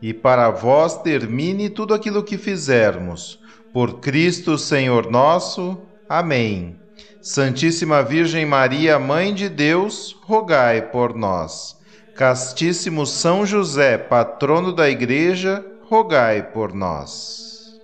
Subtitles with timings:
[0.00, 3.38] e para vós termine tudo aquilo que fizermos.
[3.72, 5.78] Por Cristo, Senhor nosso.
[6.08, 6.76] Amém.
[7.20, 11.76] Santíssima Virgem Maria, Mãe de Deus, rogai por nós.
[12.14, 17.78] Castíssimo São José, patrono da Igreja, rogai por nós.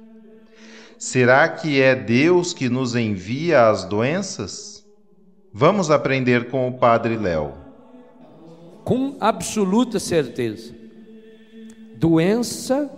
[0.99, 4.85] Será que é Deus que nos envia as doenças?
[5.53, 7.65] Vamos aprender com o Padre Léo
[8.85, 10.74] com absoluta certeza:
[12.05, 12.91] doença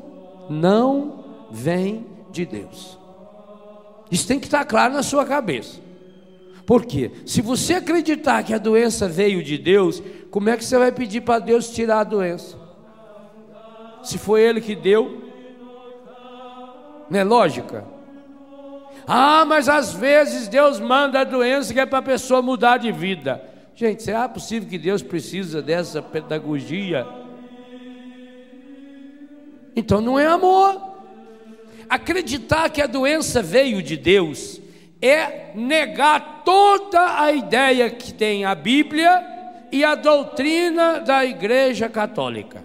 [0.50, 2.98] não vem de Deus.
[4.10, 5.80] Isso tem que estar claro na sua cabeça.
[6.66, 7.12] Por quê?
[7.24, 11.20] Se você acreditar que a doença veio de Deus, como é que você vai pedir
[11.20, 12.58] para Deus tirar a doença?
[14.02, 15.22] Se foi Ele que deu,
[17.08, 17.84] não é lógica?
[19.06, 22.90] Ah, mas às vezes Deus manda a doença que é para a pessoa mudar de
[22.90, 23.40] vida.
[23.72, 27.06] Gente, será possível que Deus precisa dessa pedagogia?
[29.76, 30.80] Então não é amor.
[31.88, 34.60] Acreditar que a doença veio de Deus
[35.00, 39.24] é negar toda a ideia que tem a Bíblia
[39.70, 42.64] e a doutrina da Igreja Católica.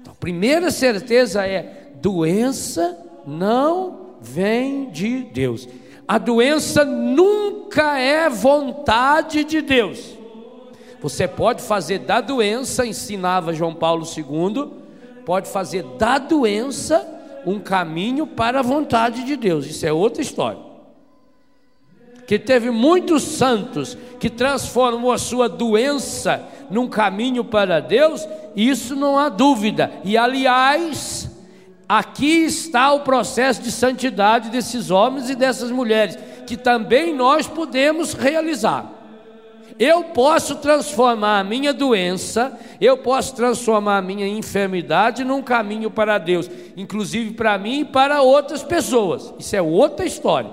[0.00, 5.68] Então, a primeira certeza é: doença não vem de Deus.
[6.06, 10.18] A doença nunca é vontade de Deus.
[11.00, 14.79] Você pode fazer da doença, ensinava João Paulo II,
[15.30, 17.06] pode fazer da doença
[17.46, 19.64] um caminho para a vontade de Deus.
[19.64, 20.58] Isso é outra história.
[22.26, 28.26] Que teve muitos santos que transformou a sua doença num caminho para Deus,
[28.56, 29.92] isso não há dúvida.
[30.02, 31.30] E aliás,
[31.88, 38.14] Aqui está o processo de santidade desses homens e dessas mulheres, que também nós podemos
[38.14, 38.99] realizar.
[39.80, 46.18] Eu posso transformar a minha doença, eu posso transformar a minha enfermidade num caminho para
[46.18, 49.32] Deus, inclusive para mim e para outras pessoas.
[49.38, 50.50] Isso é outra história.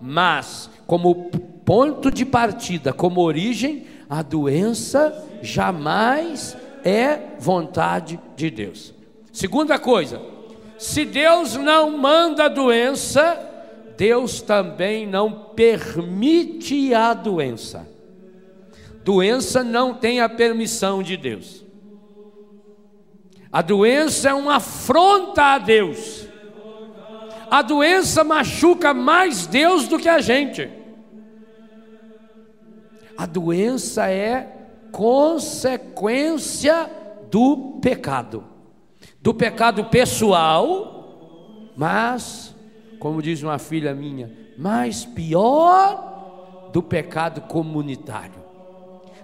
[0.00, 1.30] Mas, como
[1.64, 8.94] ponto de partida, como origem, a doença jamais é vontade de Deus.
[9.32, 10.22] Segunda coisa,
[10.78, 13.49] se Deus não manda a doença,
[14.00, 17.86] Deus também não permite a doença.
[19.04, 21.62] Doença não tem a permissão de Deus.
[23.52, 26.26] A doença é uma afronta a Deus.
[27.50, 30.70] A doença machuca mais Deus do que a gente.
[33.18, 34.50] A doença é
[34.90, 36.90] consequência
[37.30, 38.48] do pecado
[39.22, 42.49] do pecado pessoal, mas,
[43.00, 48.44] como diz uma filha minha, mais pior do pecado comunitário,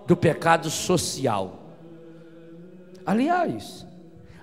[0.06, 1.60] do pecado social.
[3.04, 3.86] Aliás,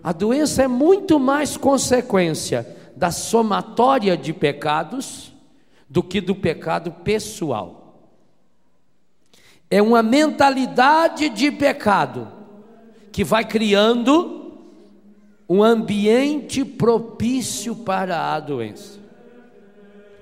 [0.04, 5.34] a doença é muito mais consequência da somatória de pecados
[5.90, 8.12] do que do pecado pessoal.
[9.70, 12.32] É uma mentalidade de pecado
[13.12, 14.54] que vai criando
[15.50, 19.03] um ambiente propício para a doença.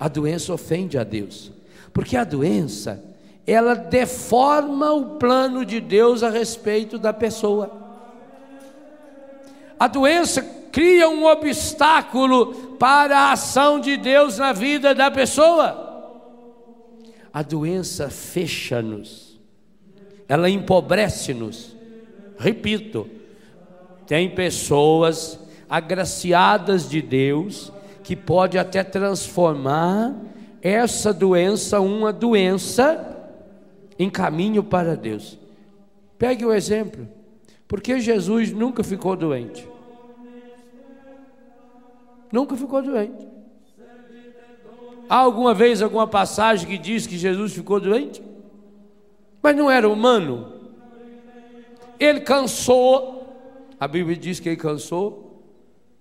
[0.02, 1.52] A doença ofende a Deus,
[1.94, 3.04] porque a doença,
[3.46, 7.72] ela deforma o plano de Deus a respeito da pessoa.
[9.80, 16.18] A doença cria um obstáculo para a ação de Deus na vida da pessoa.
[17.32, 19.40] A doença fecha-nos,
[20.28, 21.76] ela empobrece-nos.
[22.40, 23.08] Repito,
[24.08, 25.40] tem pessoas
[25.70, 27.72] agraciadas de Deus
[28.04, 30.16] que pode até transformar
[30.62, 33.18] essa doença uma doença
[33.98, 35.38] em caminho para Deus.
[36.18, 37.08] Pegue o exemplo.
[37.68, 39.68] Porque Jesus nunca ficou doente.
[42.32, 43.28] Nunca ficou doente.
[45.10, 48.24] Há alguma vez alguma passagem que diz que Jesus ficou doente?
[49.42, 50.54] Mas não era humano.
[52.00, 53.20] Ele cansou.
[53.80, 55.31] A Bíblia diz que ele cansou.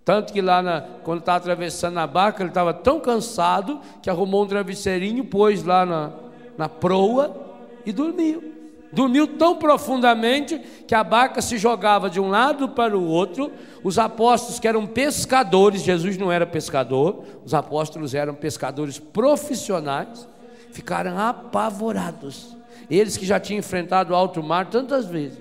[0.04, 4.44] Tanto que lá, na, quando estava atravessando a barca, ele estava tão cansado que arrumou
[4.44, 6.12] um travesseirinho, pôs lá na,
[6.56, 7.36] na proa
[7.84, 8.50] e dormiu.
[8.92, 13.52] Dormiu tão profundamente que a barca se jogava de um lado para o outro.
[13.84, 20.26] Os apóstolos, que eram pescadores, Jesus não era pescador, os apóstolos eram pescadores profissionais,
[20.72, 22.56] ficaram apavorados.
[22.90, 25.38] Eles que já tinham enfrentado o alto mar tantas vezes.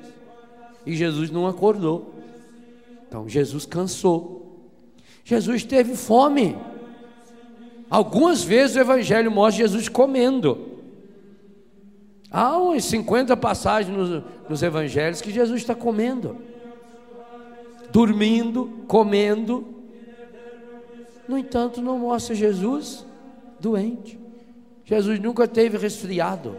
[0.85, 2.13] E Jesus não acordou.
[3.07, 4.38] Então Jesus cansou.
[5.29, 6.57] Jesus teve fome.
[7.87, 10.79] Algumas vezes o Evangelho mostra Jesus comendo.
[12.31, 16.35] Há umas 50 passagens nos, nos evangelhos que Jesus está comendo,
[17.91, 19.67] dormindo, comendo.
[21.27, 23.05] No entanto, não mostra Jesus
[23.59, 24.19] doente.
[24.83, 26.55] Jesus nunca teve resfriado.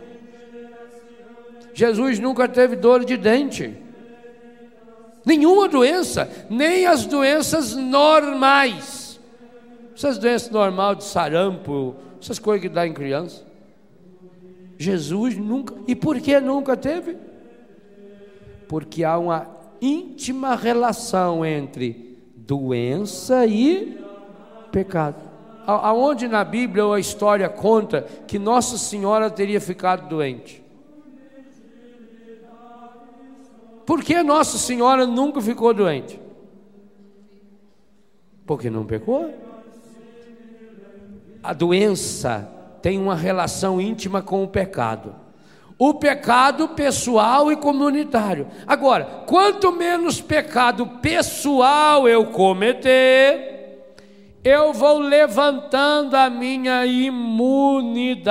[1.74, 3.76] Jesus nunca teve dor de dente.
[5.30, 9.20] Nenhuma doença, nem as doenças normais.
[9.94, 13.46] Essas doenças normais de sarampo, essas coisas que dá em criança.
[14.76, 15.72] Jesus nunca.
[15.86, 17.16] E por que nunca teve?
[18.66, 19.46] Porque há uma
[19.80, 24.00] íntima relação entre doença e
[24.72, 25.30] pecado.
[25.64, 30.60] Aonde na Bíblia ou a história conta que Nossa Senhora teria ficado doente?
[33.90, 36.20] Por que Nossa Senhora nunca ficou doente?
[38.46, 39.34] Porque não pecou.
[41.42, 42.48] A doença
[42.80, 45.16] tem uma relação íntima com o pecado.
[45.76, 48.46] O pecado pessoal e comunitário.
[48.64, 53.96] Agora, quanto menos pecado pessoal eu cometer,
[54.44, 58.30] eu vou levantando a minha imunidade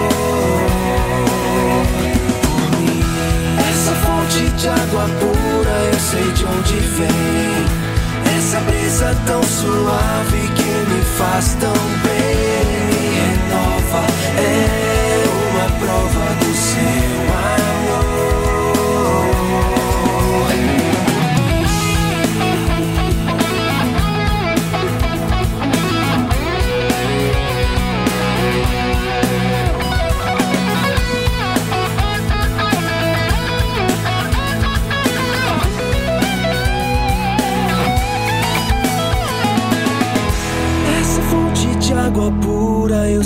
[7.01, 8.37] vem.
[8.37, 12.10] Essa brisa tão suave que me faz tão bem.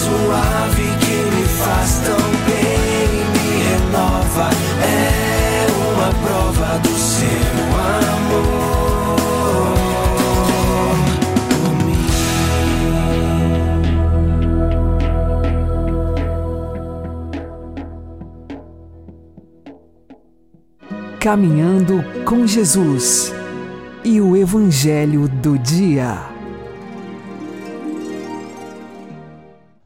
[0.00, 2.16] Suave que me faz tão
[2.46, 4.48] bem, me renova.
[4.82, 8.70] É uma prova do seu amor.
[21.20, 23.34] Caminhando com Jesus
[24.02, 26.39] e o Evangelho do Dia.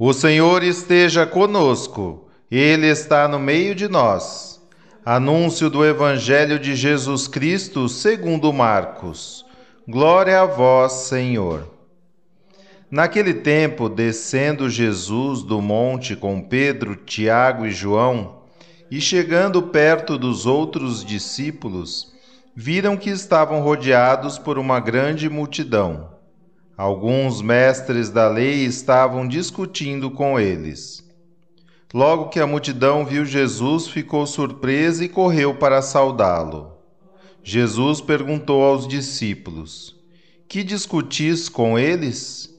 [0.06, 4.60] O Senhor esteja conosco, Ele está no meio de nós.
[5.02, 9.46] Anúncio do Evangelho de Jesus Cristo segundo Marcos.
[9.88, 11.66] Glória a vós, Senhor.
[12.90, 18.42] Naquele tempo, descendo Jesus do monte com Pedro, Tiago e João,
[18.90, 22.12] e chegando perto dos outros discípulos,
[22.54, 26.13] viram que estavam rodeados por uma grande multidão.
[26.76, 31.04] Alguns mestres da lei estavam discutindo com eles.
[31.92, 36.72] Logo que a multidão viu Jesus, ficou surpresa e correu para saudá-lo.
[37.44, 39.94] Jesus perguntou aos discípulos:
[40.48, 42.52] Que discutis com eles?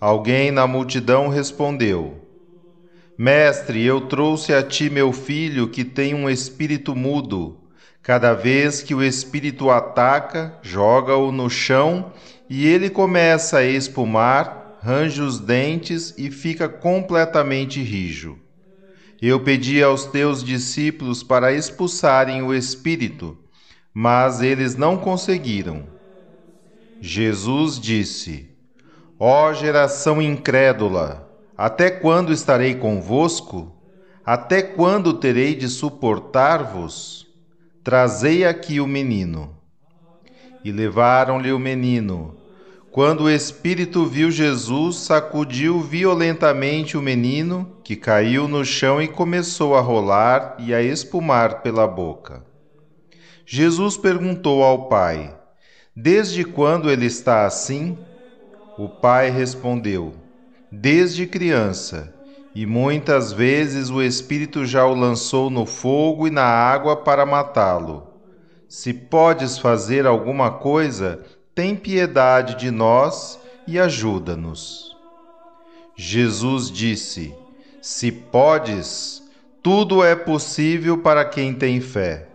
[0.00, 2.26] Alguém na multidão respondeu:
[3.16, 7.60] Mestre, eu trouxe a ti meu filho que tem um espírito mudo.
[8.04, 12.12] Cada vez que o espírito ataca, joga-o no chão
[12.50, 18.38] e ele começa a espumar, range os dentes e fica completamente rijo.
[19.22, 23.38] Eu pedi aos teus discípulos para expulsarem o espírito,
[23.94, 25.84] mas eles não conseguiram.
[27.00, 28.50] Jesus disse:
[29.18, 33.74] Ó geração incrédula, até quando estarei convosco?
[34.26, 37.23] Até quando terei de suportar-vos?
[37.84, 39.54] Trazei aqui o menino.
[40.64, 42.34] E levaram-lhe o menino.
[42.90, 49.76] Quando o espírito viu Jesus, sacudiu violentamente o menino, que caiu no chão e começou
[49.76, 52.42] a rolar e a espumar pela boca.
[53.44, 55.36] Jesus perguntou ao pai:
[55.94, 57.98] Desde quando ele está assim?
[58.78, 60.14] O pai respondeu:
[60.72, 62.14] Desde criança,
[62.54, 68.06] e muitas vezes o Espírito já o lançou no fogo e na água para matá-lo.
[68.68, 71.20] Se podes fazer alguma coisa,
[71.54, 74.96] tem piedade de nós e ajuda-nos.
[75.96, 77.34] Jesus disse:
[77.82, 79.22] Se podes,
[79.62, 82.28] tudo é possível para quem tem fé.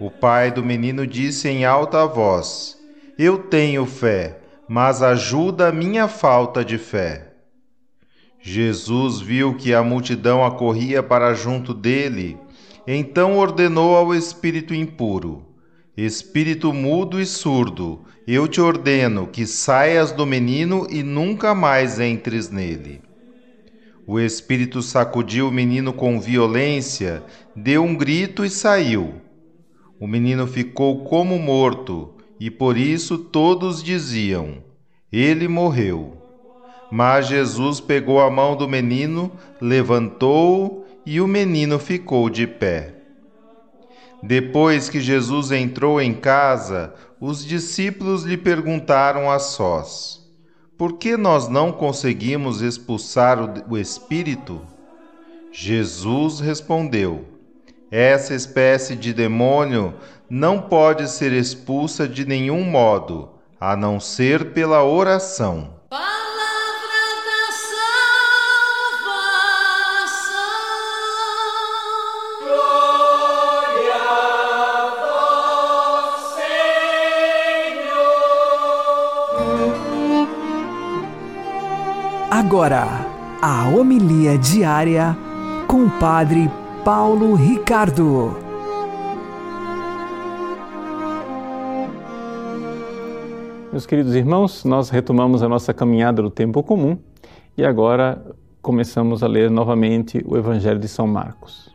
[0.00, 2.78] O pai do menino disse em alta voz:
[3.18, 7.29] Eu tenho fé, mas ajuda a minha falta de fé.
[8.42, 12.38] Jesus viu que a multidão acorria para junto dele,
[12.86, 15.44] então ordenou ao espírito impuro:
[15.94, 22.48] Espírito mudo e surdo, eu te ordeno que saias do menino e nunca mais entres
[22.48, 23.02] nele.
[24.06, 27.22] O espírito sacudiu o menino com violência,
[27.54, 29.16] deu um grito e saiu.
[30.00, 34.64] O menino ficou como morto, e por isso todos diziam:
[35.12, 36.19] Ele morreu.
[36.90, 39.30] Mas Jesus pegou a mão do menino,
[39.60, 42.94] levantou-o e o menino ficou de pé.
[44.22, 50.20] Depois que Jesus entrou em casa, os discípulos lhe perguntaram a sós:
[50.76, 54.60] Por que nós não conseguimos expulsar o espírito?
[55.52, 57.24] Jesus respondeu:
[57.90, 59.94] Essa espécie de demônio
[60.28, 65.79] não pode ser expulsa de nenhum modo, a não ser pela oração.
[82.50, 83.06] Agora,
[83.40, 85.16] a homilia diária
[85.68, 86.50] com o Padre
[86.84, 88.36] Paulo Ricardo.
[93.70, 96.98] Meus queridos irmãos, nós retomamos a nossa caminhada do tempo comum
[97.56, 98.20] e agora
[98.60, 101.72] começamos a ler novamente o Evangelho de São Marcos.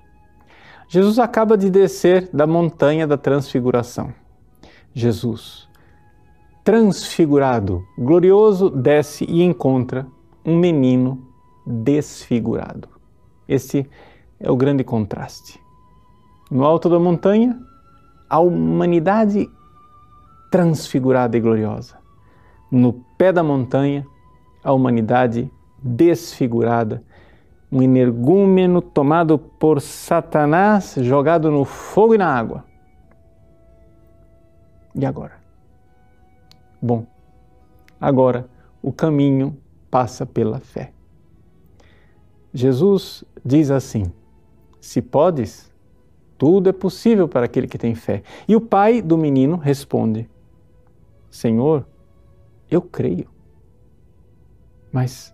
[0.90, 4.14] Jesus acaba de descer da montanha da transfiguração.
[4.94, 5.70] Jesus,
[6.66, 10.06] transfigurado, glorioso, desce e encontra
[10.46, 11.28] um menino
[11.66, 12.88] desfigurado.
[13.48, 13.90] Esse
[14.40, 15.60] é o grande contraste.
[16.52, 17.60] No alto da montanha,
[18.30, 19.50] a humanidade
[20.52, 21.98] transfigurada e gloriosa.
[22.72, 24.06] No pé da montanha,
[24.64, 27.04] a humanidade desfigurada,
[27.72, 32.64] um energúmeno tomado por Satanás, jogado no fogo e na água.
[34.94, 35.34] E agora?
[36.82, 37.06] Bom,
[38.00, 38.48] agora
[38.82, 39.58] o caminho
[39.90, 40.92] passa pela fé.
[42.54, 44.12] Jesus diz assim:
[44.80, 45.72] Se podes,
[46.38, 48.24] tudo é possível para aquele que tem fé.
[48.48, 50.30] E o pai do menino responde:
[51.30, 51.86] Senhor,
[52.70, 53.28] eu creio,
[54.92, 55.34] mas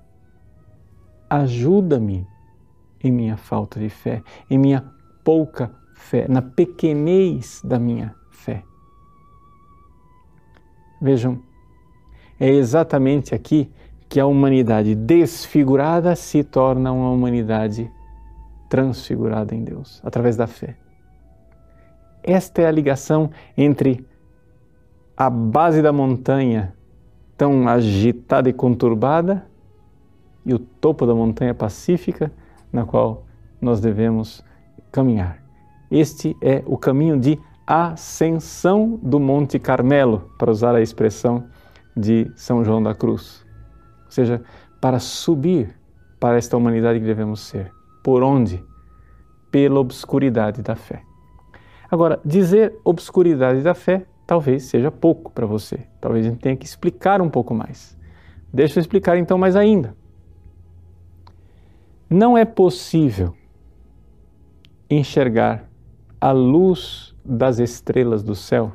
[1.29, 2.27] ajuda-me
[3.03, 4.83] em minha falta de fé, em minha
[5.23, 8.63] pouca fé, na pequenez da minha fé.
[11.01, 11.41] Vejam,
[12.39, 13.71] é exatamente aqui
[14.11, 17.89] que a humanidade desfigurada se torna uma humanidade
[18.67, 20.75] transfigurada em Deus, através da fé.
[22.21, 24.05] Esta é a ligação entre
[25.15, 26.75] a base da montanha,
[27.37, 29.45] tão agitada e conturbada,
[30.45, 32.33] e o topo da montanha pacífica,
[32.69, 33.23] na qual
[33.61, 34.43] nós devemos
[34.91, 35.41] caminhar.
[35.89, 41.45] Este é o caminho de ascensão do Monte Carmelo, para usar a expressão
[41.95, 43.49] de São João da Cruz.
[44.11, 44.43] Ou seja,
[44.81, 45.73] para subir
[46.19, 47.71] para esta humanidade que devemos ser.
[48.03, 48.61] Por onde?
[49.49, 51.01] Pela obscuridade da fé.
[51.89, 55.87] Agora, dizer obscuridade da fé talvez seja pouco para você.
[56.01, 57.97] Talvez a gente tenha que explicar um pouco mais.
[58.53, 59.95] Deixa eu explicar então mais ainda.
[62.09, 63.33] Não é possível
[64.89, 65.69] enxergar
[66.19, 68.73] a luz das estrelas do céu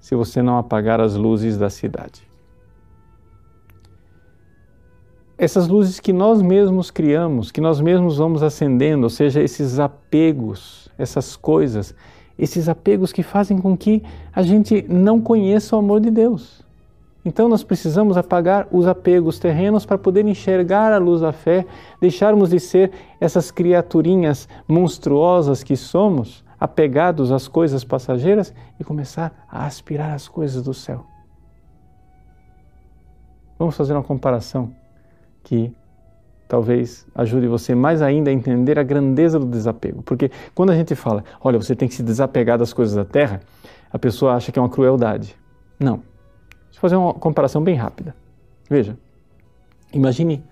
[0.00, 2.33] se você não apagar as luzes da cidade.
[5.36, 10.88] Essas luzes que nós mesmos criamos, que nós mesmos vamos acendendo, ou seja, esses apegos,
[10.96, 11.92] essas coisas,
[12.38, 16.64] esses apegos que fazem com que a gente não conheça o amor de Deus.
[17.24, 21.66] Então nós precisamos apagar os apegos terrenos para poder enxergar a luz da fé,
[22.00, 29.66] deixarmos de ser essas criaturinhas monstruosas que somos, apegados às coisas passageiras e começar a
[29.66, 31.04] aspirar as coisas do céu.
[33.58, 34.83] Vamos fazer uma comparação
[35.44, 35.72] que
[36.48, 40.02] talvez ajude você mais ainda a entender a grandeza do desapego.
[40.02, 43.40] Porque quando a gente fala, olha, você tem que se desapegar das coisas da terra,
[43.92, 45.36] a pessoa acha que é uma crueldade.
[45.78, 46.02] Não
[46.74, 48.16] Deixa eu fazer uma comparação bem rápida.
[48.68, 48.98] Veja,
[49.92, 50.42] imagine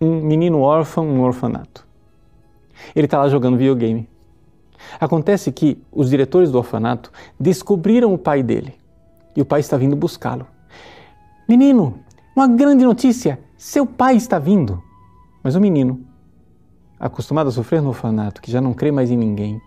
[0.00, 1.84] um menino órfão num orfanato.
[2.94, 4.08] Ele está lá jogando videogame.
[5.00, 8.74] Acontece que os diretores do orfanato descobriram o pai dele
[9.34, 10.46] e o pai está vindo buscá-lo.
[11.48, 11.98] Menino,
[12.36, 13.40] uma grande notícia!
[13.56, 14.82] Seu pai está vindo!
[15.42, 16.04] Mas o menino,
[17.00, 19.58] acostumado a sofrer no orfanato, que já não crê mais em ninguém,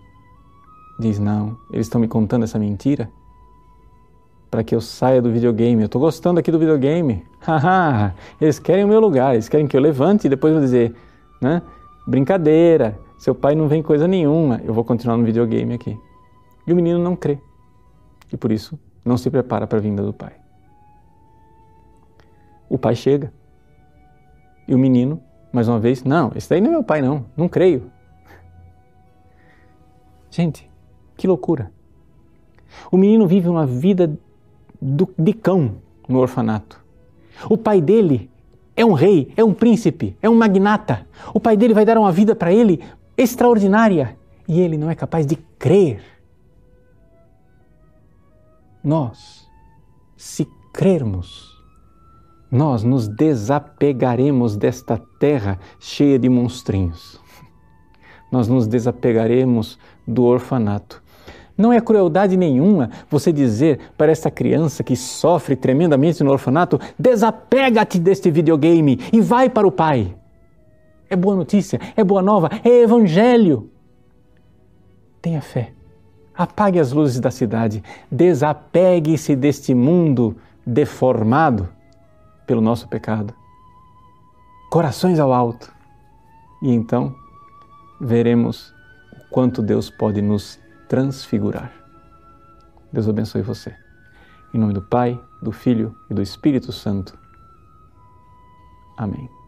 [0.99, 3.09] diz: Não, eles estão me contando essa mentira
[4.51, 5.81] para que eu saia do videogame.
[5.81, 7.25] Eu estou gostando aqui do videogame.
[7.41, 10.95] Haha, eles querem o meu lugar, eles querem que eu levante e depois vou dizer,
[11.41, 11.61] né?
[12.05, 15.97] Brincadeira, seu pai não vem coisa nenhuma, eu vou continuar no videogame aqui.
[16.65, 17.39] E o menino não crê.
[18.31, 20.38] E por isso não se prepara para a vinda do pai.
[22.69, 23.33] O pai chega.
[24.67, 27.49] E o menino, mais uma vez, não, esse daí não é meu pai, não, não
[27.49, 27.91] creio.
[30.29, 30.69] Gente,
[31.17, 31.71] que loucura.
[32.91, 34.15] O menino vive uma vida
[34.79, 35.77] do, de cão
[36.07, 36.79] no orfanato.
[37.49, 38.29] O pai dele
[38.75, 41.07] é um rei, é um príncipe, é um magnata.
[41.33, 42.81] O pai dele vai dar uma vida para ele
[43.17, 46.01] extraordinária e ele não é capaz de crer.
[48.83, 49.49] Nós,
[50.15, 51.48] se crermos,
[52.51, 57.19] nós nos desapegaremos desta terra cheia de monstrinhos.
[58.31, 61.01] Nós nos desapegaremos do orfanato
[61.59, 67.99] não é crueldade nenhuma você dizer para essa criança que sofre tremendamente no orfanato: desapega-te
[67.99, 70.15] deste videogame e vai para o pai.
[71.09, 73.69] É boa notícia, é boa nova, é evangelho.
[75.21, 75.73] Tenha fé.
[76.33, 81.67] Apague as luzes da cidade, desapegue-se deste mundo deformado
[82.49, 83.31] pelo nosso pecado.
[84.71, 85.71] Corações ao alto.
[86.63, 87.15] E então
[88.01, 88.73] veremos
[89.13, 91.71] o quanto Deus pode nos transfigurar.
[92.91, 93.75] Deus abençoe você.
[94.51, 97.15] Em nome do Pai, do Filho e do Espírito Santo.
[98.97, 99.38] Amém.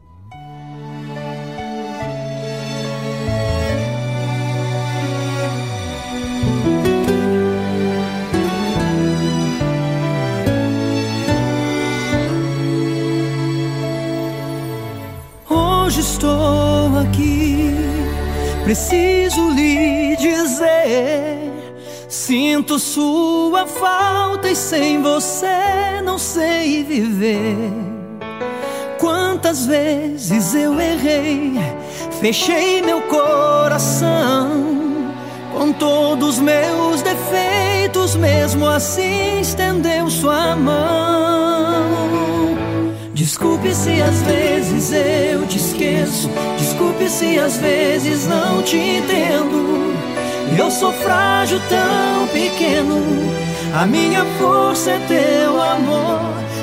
[17.01, 17.75] Aqui,
[18.63, 21.51] preciso lhe dizer
[22.11, 27.55] Sinto sua falta e sem você não sei viver.
[28.99, 31.53] Quantas vezes eu errei,
[32.19, 34.49] fechei meu coração
[35.57, 41.85] com todos meus defeitos, mesmo assim estendeu sua mão.
[43.13, 46.29] Desculpe se às vezes eu te esqueço,
[46.81, 49.93] desculpe se às vezes não te entendo.
[50.57, 52.97] Eu sou frágil, tão pequeno,
[53.79, 56.19] a minha força é teu amor.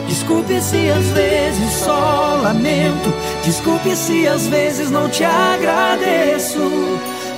[0.09, 3.13] Desculpe se às vezes só lamento.
[3.45, 6.59] Desculpe se às vezes não te agradeço.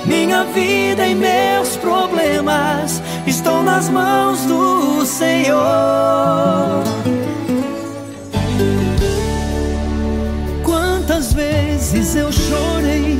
[0.05, 5.61] Minha vida e meus problemas estão nas mãos do Senhor.
[11.51, 13.17] Vezes eu chorei,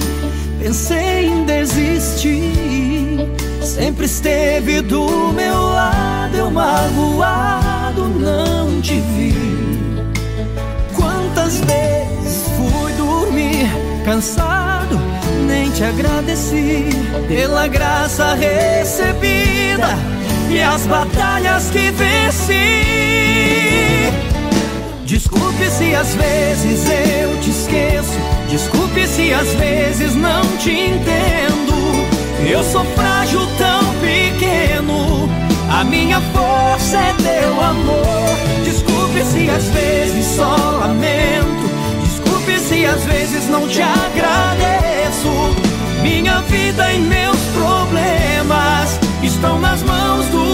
[0.60, 3.20] pensei em desistir.
[3.62, 9.34] Sempre esteve do meu lado, eu magoado não te vi.
[10.96, 13.68] Quantas vezes fui dormir
[14.06, 15.00] cansado,
[15.48, 16.90] nem te agradeci
[17.28, 19.90] pela graça recebida
[20.50, 22.62] e as batalhas que venci.
[25.12, 32.48] Desculpe se às vezes eu te esqueço, desculpe se às vezes não te entendo.
[32.50, 35.30] Eu sou frágil, tão pequeno.
[35.70, 38.64] A minha força é teu amor.
[38.64, 41.70] Desculpe se às vezes só lamento.
[42.06, 45.28] Desculpe se às vezes não te agradeço.
[46.02, 50.51] Minha vida e meus problemas estão nas mãos do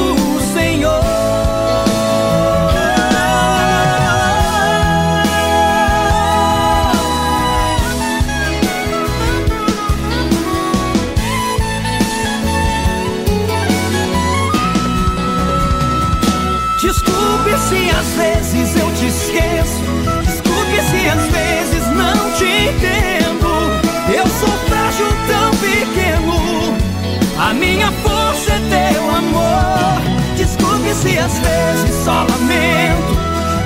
[27.78, 30.02] minha força é teu amor.
[30.36, 33.16] Desculpe se às vezes só lamento.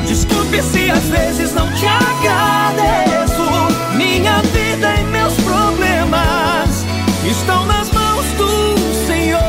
[0.06, 3.42] Desculpe se às vezes não te agradeço.
[3.96, 6.86] Minha vida e meus problemas
[7.26, 9.40] estão nas mãos do Senhor.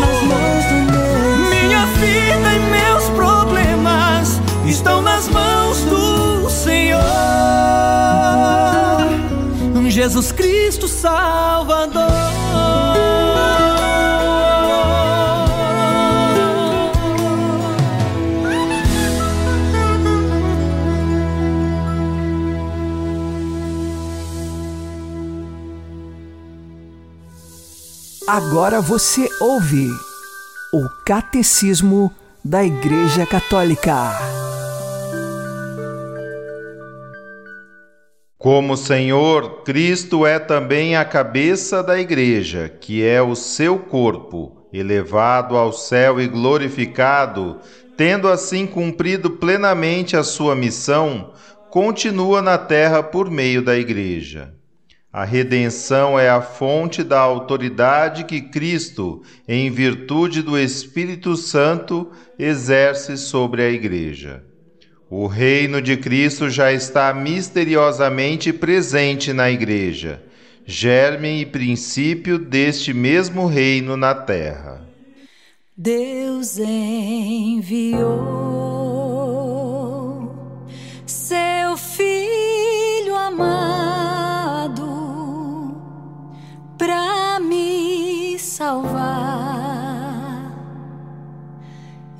[0.00, 7.02] Nas mãos do meu Minha vida e meus problemas estão nas mãos do Senhor.
[9.88, 12.35] Jesus Cristo Salvador.
[28.28, 29.88] Agora você ouve
[30.74, 32.12] o Catecismo
[32.44, 33.94] da Igreja Católica.
[38.36, 45.56] Como Senhor, Cristo é também a cabeça da Igreja, que é o seu corpo, elevado
[45.56, 47.60] ao céu e glorificado,
[47.96, 51.32] tendo assim cumprido plenamente a sua missão,
[51.70, 54.55] continua na terra por meio da Igreja.
[55.16, 63.16] A redenção é a fonte da autoridade que Cristo, em virtude do Espírito Santo, exerce
[63.16, 64.44] sobre a Igreja.
[65.08, 70.22] O reino de Cristo já está misteriosamente presente na Igreja,
[70.66, 74.86] germe e princípio deste mesmo reino na terra.
[75.74, 77.96] Deus enviou
[81.06, 83.65] seu Filho amado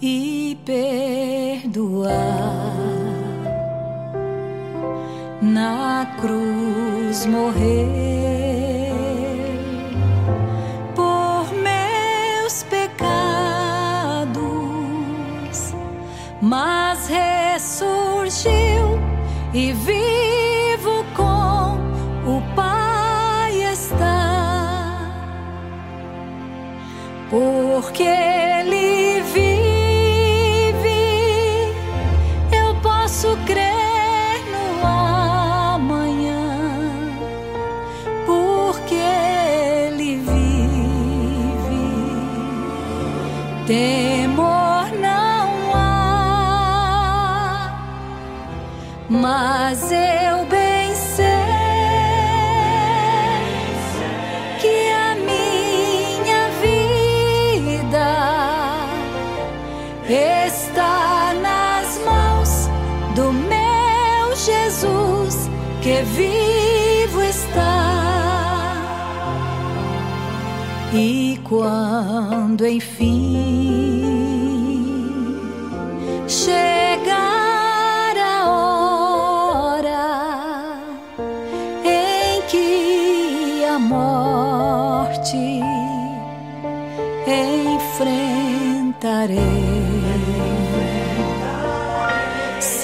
[0.08, 2.12] e perdoar.
[5.42, 8.92] Na cruz morrer
[10.94, 12.94] por meus pecados,
[16.40, 19.00] mas ressurgiu
[19.52, 21.80] e vivo com
[22.30, 25.10] o Pai está,
[27.28, 28.45] porque
[49.08, 51.26] mas eu bem sei
[54.60, 58.08] que a minha vida
[60.08, 62.68] está nas mãos
[63.14, 65.48] do meu Jesus
[65.82, 67.96] que vivo está.
[70.92, 74.15] E quando enfim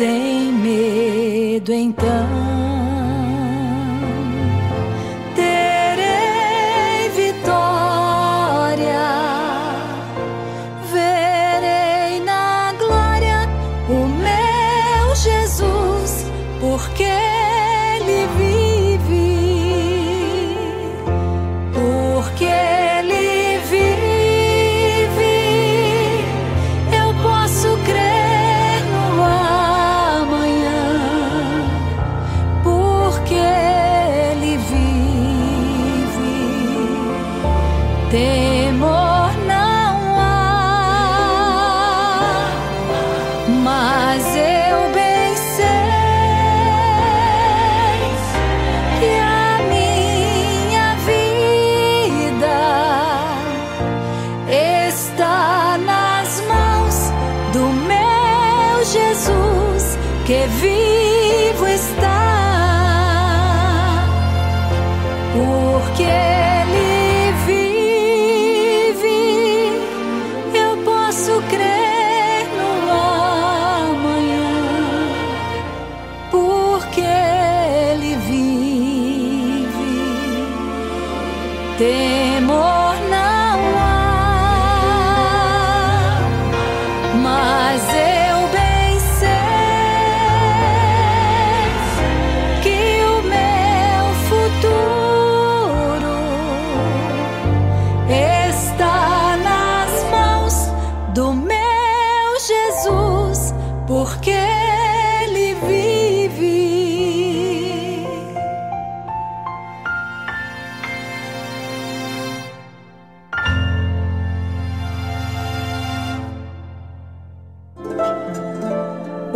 [0.03, 2.41] sem medo então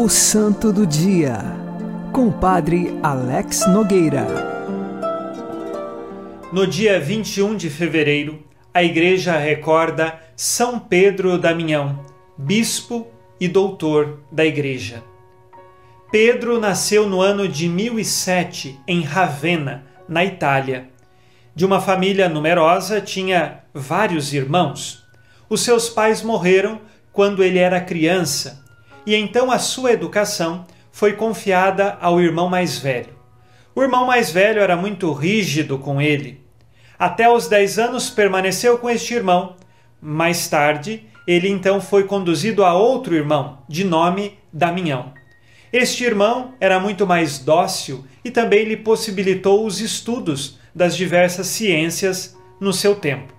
[0.07, 1.37] O Santo do Dia,
[2.13, 4.25] com o Padre Alex Nogueira.
[6.53, 8.41] No dia 21 de fevereiro,
[8.73, 12.07] a Igreja recorda São Pedro Damião,
[12.39, 13.09] bispo
[13.41, 15.03] e doutor da Igreja.
[16.13, 20.89] Pedro nasceu no ano de 1007 em Ravenna, na Itália.
[21.53, 25.05] De uma família numerosa, tinha vários irmãos.
[25.51, 26.81] Os seus pais morreram
[27.13, 28.65] quando ele era criança
[29.07, 33.15] e então a sua educação foi confiada ao irmão mais velho.
[33.75, 36.45] O irmão mais velho era muito rígido com ele.
[36.99, 39.55] Até os 10 anos permaneceu com este irmão.
[40.01, 45.13] Mais tarde, ele então foi conduzido a outro irmão, de nome Damião.
[45.73, 52.37] Este irmão era muito mais dócil e também lhe possibilitou os estudos das diversas ciências
[52.59, 53.35] no seu tempo.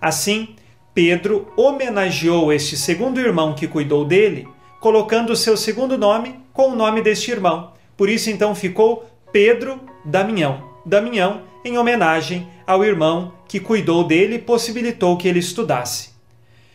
[0.00, 0.54] Assim,
[0.92, 4.46] Pedro homenageou este segundo irmão que cuidou dele,
[4.80, 7.72] colocando o seu segundo nome com o nome deste irmão.
[7.96, 10.62] Por isso, então, ficou Pedro Damião.
[10.84, 16.10] Damião, em homenagem ao irmão que cuidou dele e possibilitou que ele estudasse.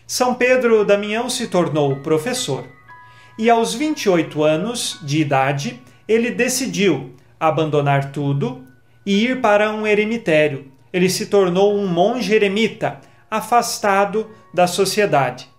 [0.05, 2.65] São Pedro Damião se tornou professor
[3.37, 8.63] e, aos 28 anos de idade, ele decidiu abandonar tudo
[9.05, 10.71] e ir para um eremitério.
[10.91, 15.49] Ele se tornou um monge eremita, afastado da sociedade.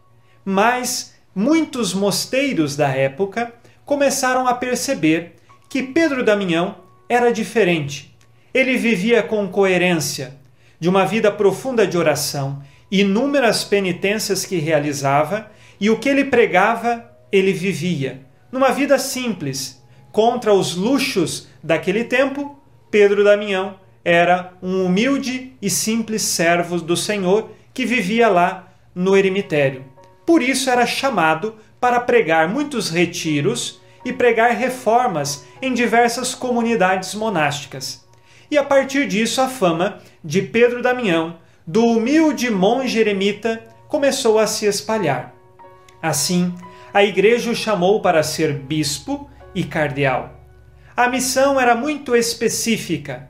[0.45, 3.53] Mas muitos mosteiros da época
[3.85, 5.35] começaram a perceber
[5.69, 6.77] que Pedro Damião
[7.09, 8.17] era diferente.
[8.53, 10.37] Ele vivia com coerência,
[10.79, 17.11] de uma vida profunda de oração, inúmeras penitências que realizava e o que ele pregava,
[17.33, 18.21] ele vivia.
[18.53, 22.57] Numa vida simples, contra os luxos daquele tempo,
[22.91, 29.85] Pedro Damião era um humilde e simples servo do Senhor que vivia lá no eremitério.
[30.27, 38.05] Por isso era chamado para pregar muitos retiros e pregar reformas em diversas comunidades monásticas.
[38.51, 44.47] E a partir disso a fama de Pedro Damião, do humilde monge eremita, começou a
[44.47, 45.35] se espalhar.
[46.03, 46.55] Assim,
[46.93, 50.41] a igreja o chamou para ser bispo e cardeal.
[50.97, 53.29] A missão era muito específica.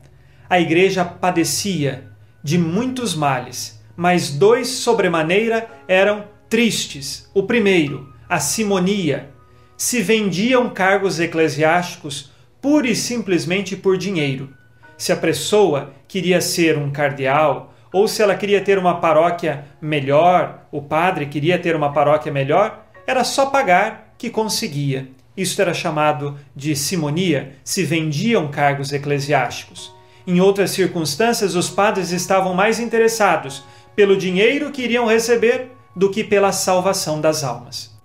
[0.49, 2.11] A igreja padecia
[2.43, 7.29] de muitos males, mas dois sobremaneira eram tristes.
[7.33, 9.29] O primeiro, a simonia.
[9.77, 12.31] Se vendiam cargos eclesiásticos
[12.61, 14.49] pura e simplesmente por dinheiro.
[14.97, 20.67] Se a pessoa queria ser um cardeal, ou se ela queria ter uma paróquia melhor,
[20.71, 25.09] o padre queria ter uma paróquia melhor, era só pagar que conseguia.
[25.37, 29.93] Isso era chamado de simonia, se vendiam cargos eclesiásticos.
[30.25, 33.63] Em outras circunstâncias, os padres estavam mais interessados
[33.95, 37.95] pelo dinheiro que iriam receber do que pela salvação das almas.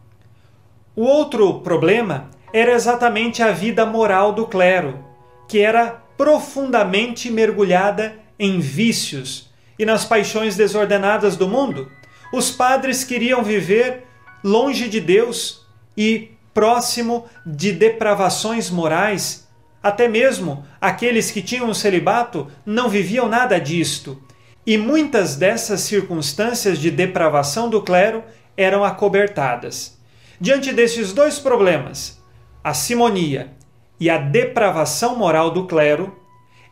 [0.95, 5.05] O outro problema era exatamente a vida moral do clero,
[5.49, 11.91] que era profundamente mergulhada em vícios e nas paixões desordenadas do mundo.
[12.33, 14.05] Os padres queriam viver
[14.45, 19.49] longe de Deus e próximo de depravações morais.
[19.83, 24.23] Até mesmo aqueles que tinham o celibato não viviam nada disto.
[24.71, 28.23] E muitas dessas circunstâncias de depravação do clero
[28.57, 29.99] eram acobertadas.
[30.41, 32.23] Diante desses dois problemas,
[32.63, 33.51] a simonia
[33.99, 36.17] e a depravação moral do clero,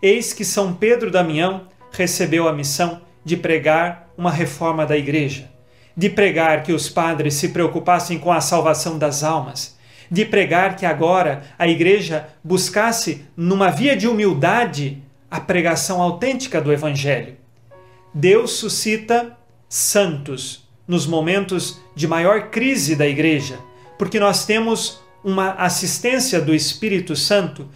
[0.00, 5.50] eis que São Pedro Damião recebeu a missão de pregar uma reforma da igreja,
[5.96, 9.76] de pregar que os padres se preocupassem com a salvação das almas,
[10.08, 16.72] de pregar que agora a igreja buscasse, numa via de humildade, a pregação autêntica do
[16.72, 17.47] Evangelho.
[18.12, 19.36] Deus suscita
[19.68, 23.58] santos nos momentos de maior crise da igreja,
[23.98, 27.68] porque nós temos uma assistência do Espírito Santo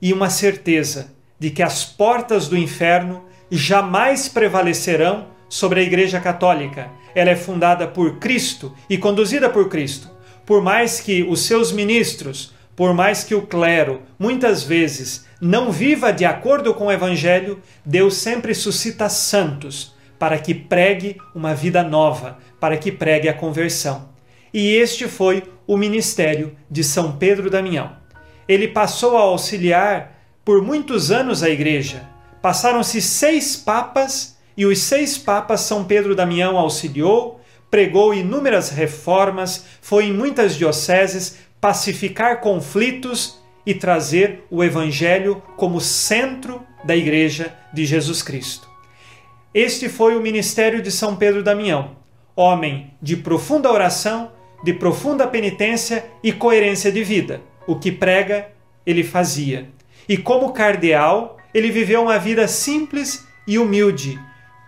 [0.00, 6.90] e uma certeza de que as portas do inferno jamais prevalecerão sobre a Igreja Católica.
[7.14, 10.08] Ela é fundada por Cristo e conduzida por Cristo.
[10.46, 16.12] Por mais que os seus ministros, por mais que o clero muitas vezes não viva
[16.12, 22.38] de acordo com o Evangelho, Deus sempre suscita santos para que pregue uma vida nova,
[22.60, 24.10] para que pregue a conversão.
[24.54, 27.96] E este foi o ministério de São Pedro Damião.
[28.46, 35.16] Ele passou a auxiliar por muitos anos a igreja, Passaram-se seis papas e os seis
[35.16, 43.72] papas São Pedro Damião auxiliou, pregou inúmeras reformas, foi em muitas dioceses pacificar conflitos e
[43.72, 48.68] trazer o Evangelho como centro da Igreja de Jesus Cristo.
[49.54, 51.96] Este foi o ministério de São Pedro Damião,
[52.34, 54.32] homem de profunda oração,
[54.64, 57.40] de profunda penitência e coerência de vida.
[57.64, 58.48] O que prega,
[58.84, 59.68] ele fazia.
[60.08, 64.18] E como cardeal, ele viveu uma vida simples e humilde,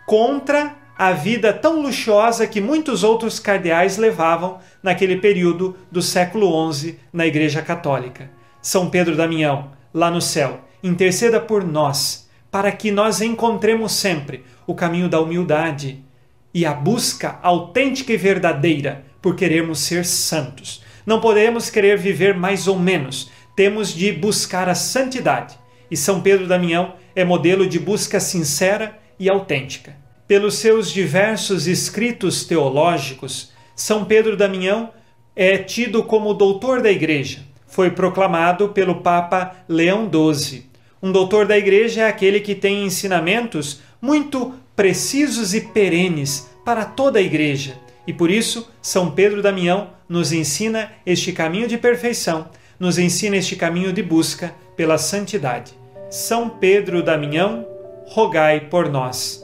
[0.06, 6.98] contra a vida tão luxuosa que muitos outros cardeais levavam naquele período do século XI
[7.12, 8.30] na Igreja Católica.
[8.62, 14.74] São Pedro Damião, lá no céu, interceda por nós, para que nós encontremos sempre o
[14.74, 16.04] caminho da humildade
[16.52, 20.82] e a busca autêntica e verdadeira por querermos ser santos.
[21.04, 25.58] Não podemos querer viver mais ou menos, temos de buscar a santidade
[25.90, 30.03] e São Pedro Damião é modelo de busca sincera e autêntica.
[30.26, 34.88] Pelos seus diversos escritos teológicos, São Pedro Damião
[35.36, 37.40] é tido como doutor da Igreja.
[37.66, 40.64] Foi proclamado pelo Papa Leão XII.
[41.02, 47.18] Um doutor da Igreja é aquele que tem ensinamentos muito precisos e perenes para toda
[47.18, 47.74] a Igreja.
[48.06, 52.48] E por isso, São Pedro Damião nos ensina este caminho de perfeição,
[52.80, 55.74] nos ensina este caminho de busca pela santidade.
[56.08, 57.66] São Pedro Damião,
[58.06, 59.43] rogai por nós.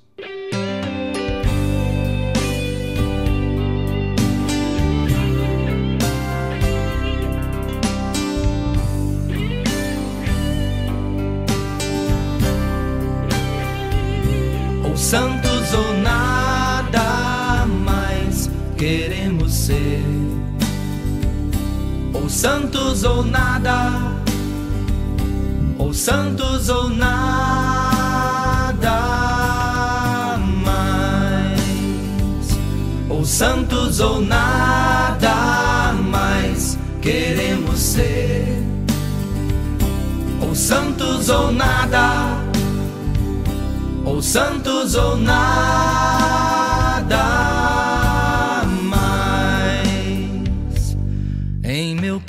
[22.41, 23.91] Santos ou nada,
[25.77, 27.59] ou santos ou nada
[30.65, 31.59] mais.
[33.07, 38.65] Ou santos ou nada mais queremos ser.
[40.41, 42.39] Ou santos ou nada
[44.03, 46.40] ou santos ou nada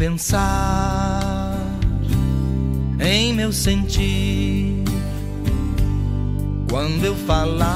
[0.03, 1.57] pensar,
[2.99, 4.83] em meu sentir,
[6.69, 7.71] quando eu falar,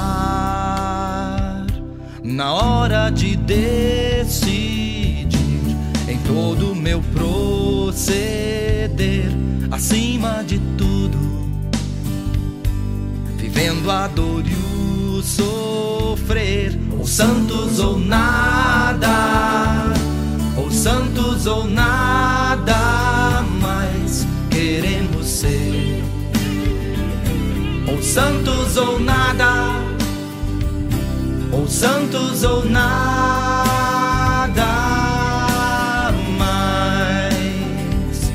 [2.21, 5.29] na hora de decidir,
[6.09, 8.11] em todo meu proceder,
[9.71, 11.17] acima de tudo
[13.37, 19.07] vivendo a dor e o sofrer, ou santos ou nada,
[20.57, 22.06] ou santos ou nada,
[28.07, 29.83] santos ou nada,
[31.51, 33.03] ou santos ou nada,
[36.37, 38.31] mas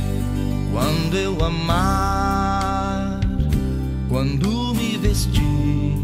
[0.70, 3.18] quando eu amar,
[4.10, 5.96] quando me vestir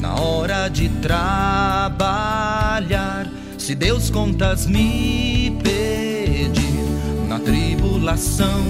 [0.00, 1.96] na hora de trabalhar.
[3.56, 6.84] Se Deus contas me pedir
[7.26, 8.60] na tribulação,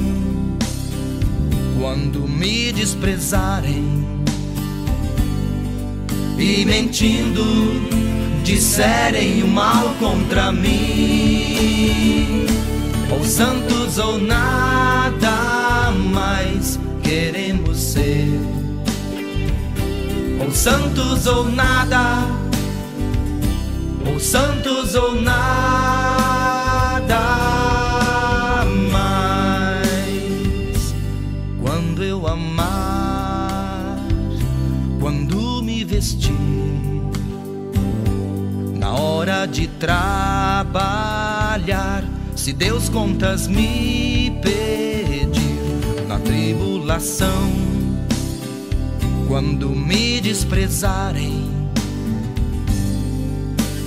[1.81, 4.07] quando me desprezarem.
[6.39, 7.43] E mentindo
[8.45, 12.47] disserem o mal contra mim,
[13.11, 18.39] ou santos ou nada mais queremos ser.
[20.45, 22.26] Ou santos ou nada,
[24.07, 26.10] ou santos ou nada
[39.81, 40.85] trabalhar,
[42.37, 47.51] se Deus contas me pedir na tribulação
[49.26, 51.51] quando me desprezarem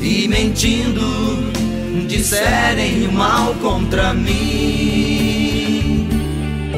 [0.02, 1.54] e mentindo
[2.08, 6.10] disserem mal contra mim,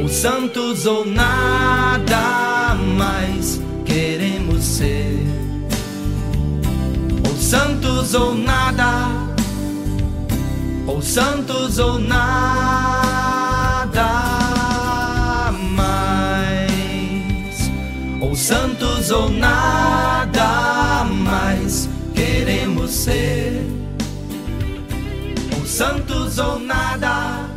[0.02, 5.15] ou santos ou nada mais queremos ser,
[7.46, 9.08] santos ou nada,
[10.88, 13.06] ou santos ou nada.
[18.22, 23.66] ou santos ou nada mais queremos ser.
[25.58, 27.48] Ou santos ou nada,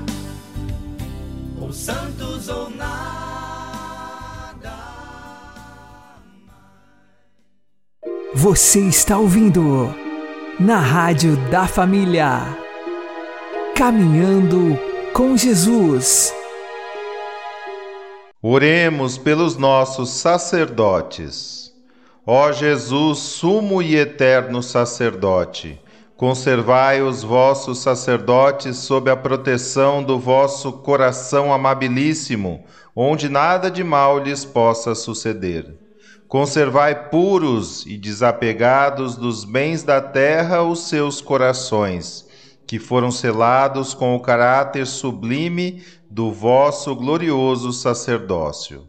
[1.61, 3.08] ou santos ou nada.
[8.41, 9.93] Você está ouvindo
[10.61, 12.57] na Rádio da Família.
[13.75, 14.79] Caminhando
[15.13, 16.33] com Jesus.
[18.41, 21.73] Oremos pelos nossos sacerdotes.
[22.25, 25.81] Ó Jesus, sumo e eterno sacerdote,
[26.17, 32.63] conservai os vossos sacerdotes sob a proteção do vosso coração amabilíssimo,
[32.95, 35.88] onde nada de mal lhes possa suceder.
[36.29, 42.29] Conservai puros e desapegados dos bens da terra os seus corações,
[42.67, 48.87] que foram selados com o caráter sublime do vosso glorioso sacerdócio.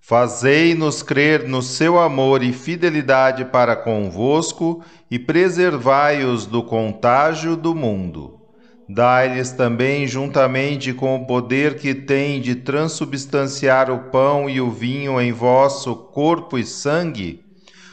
[0.00, 8.40] Fazei-nos crer no seu amor e fidelidade para convosco e preservai-os do contágio do mundo.
[8.88, 15.20] Dai-lhes também, juntamente com o poder que tem de transubstanciar o pão e o vinho
[15.20, 17.42] em vosso corpo e sangue,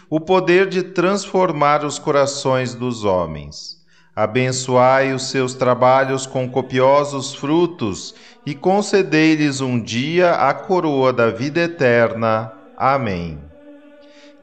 [0.10, 3.82] o poder de transformar os corações dos homens
[4.14, 8.14] Abençoai os seus trabalhos com copiosos frutos
[8.46, 12.52] e concedei-lhes um dia a coroa da vida eterna.
[12.78, 13.40] Amém.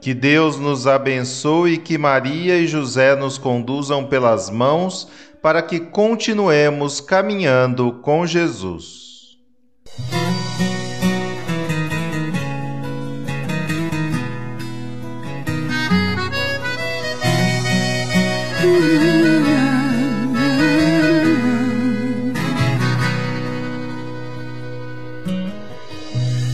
[0.00, 5.06] Que Deus nos abençoe e que Maria e José nos conduzam pelas mãos
[5.42, 9.08] para que continuemos caminhando com Jesus.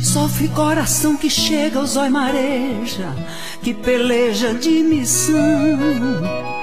[0.02, 3.14] Sofre coração que chega ao zóio mareja,
[3.62, 6.53] que peleja de missão.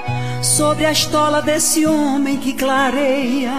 [0.42, 3.52] Sobre a estola desse homem que clareia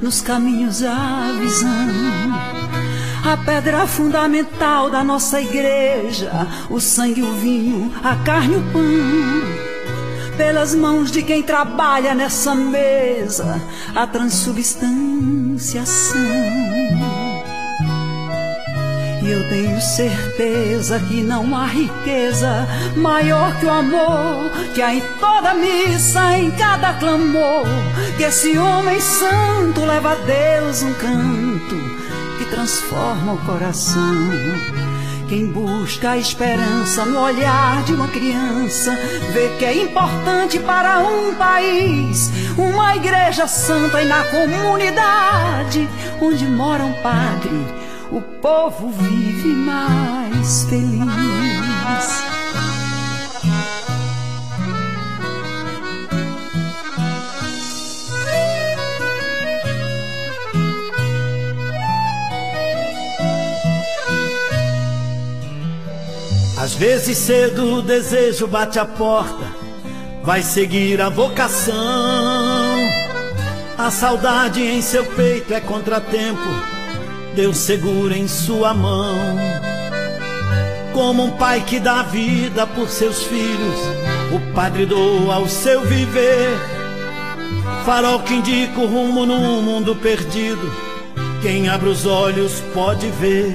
[0.00, 1.68] nos caminhos a visão.
[3.24, 6.30] A pedra fundamental da nossa igreja,
[6.70, 8.82] o sangue, o vinho, a carne, o pão.
[10.36, 13.60] Pelas mãos de quem trabalha nessa mesa,
[13.92, 16.87] a transubstanciação.
[19.28, 22.66] Eu tenho certeza que não há riqueza
[22.96, 27.66] maior que o amor que há em toda missa, em cada clamor.
[28.16, 31.76] Que esse homem santo leva a Deus um canto
[32.38, 34.30] que transforma o coração.
[35.28, 38.98] Quem busca a esperança no olhar de uma criança
[39.34, 45.86] vê que é importante para um país uma igreja santa e na comunidade
[46.18, 52.28] onde mora um padre o povo vive mais feliz.
[66.60, 69.44] Às vezes cedo o desejo bate a porta,
[70.22, 71.76] vai seguir a vocação.
[73.78, 76.77] A saudade em seu peito é contratempo,
[77.38, 79.38] Deus segura em sua mão.
[80.92, 83.76] Como um pai que dá vida por seus filhos,
[84.32, 86.58] o padre doa o seu viver.
[87.86, 90.68] Farol que indica o rumo num mundo perdido,
[91.40, 93.54] quem abre os olhos pode ver.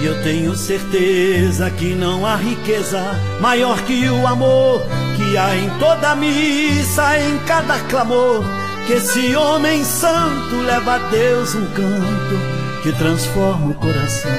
[0.00, 3.02] E eu tenho certeza que não há riqueza
[3.40, 4.80] maior que o amor
[5.16, 8.44] que há em toda missa, em cada clamor.
[8.86, 14.30] Que esse homem santo leva a Deus um canto que transforma o coração.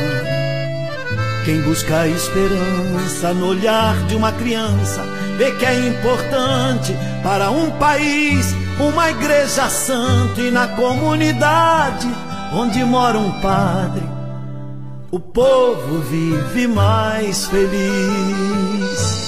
[1.44, 5.04] Quem busca a esperança no olhar de uma criança
[5.38, 6.94] vê que é importante
[7.24, 12.08] para um país uma igreja santa e na comunidade
[12.54, 14.18] onde mora um padre
[15.10, 19.27] o povo vive mais feliz.